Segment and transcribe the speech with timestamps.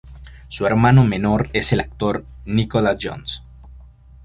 [0.47, 3.43] Su hermano menor es el actor Nicholas Jones.